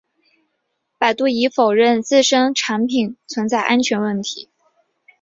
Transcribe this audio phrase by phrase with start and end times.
[0.97, 4.49] 百度已否认自身产品存在安全问题。